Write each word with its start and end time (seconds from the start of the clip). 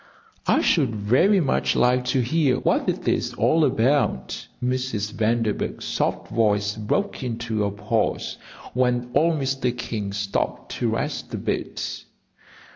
"I 0.47 0.61
should 0.63 0.95
very 0.95 1.39
much 1.39 1.75
like 1.75 2.05
to 2.05 2.21
hear 2.21 2.55
what 2.57 2.89
it 2.89 3.07
is 3.07 3.35
all 3.35 3.63
about." 3.63 4.47
Mrs. 4.63 5.11
Vanderburgh's 5.11 5.85
soft 5.85 6.29
voice 6.29 6.75
broke 6.75 7.21
into 7.21 7.63
a 7.63 7.69
pause, 7.69 8.39
when 8.73 9.11
old 9.13 9.35
Mr. 9.35 9.77
King 9.77 10.11
stopped 10.11 10.71
to 10.79 10.89
rest 10.89 11.31
a 11.35 11.37
bit. 11.37 12.05